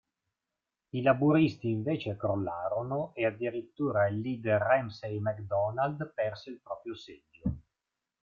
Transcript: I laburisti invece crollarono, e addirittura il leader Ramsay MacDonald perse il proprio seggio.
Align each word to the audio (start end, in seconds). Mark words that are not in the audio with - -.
I 0.89 1.01
laburisti 1.03 1.69
invece 1.69 2.17
crollarono, 2.17 3.11
e 3.13 3.27
addirittura 3.27 4.07
il 4.07 4.19
leader 4.19 4.59
Ramsay 4.59 5.19
MacDonald 5.19 6.13
perse 6.15 6.49
il 6.49 6.59
proprio 6.63 6.95
seggio. 6.95 7.55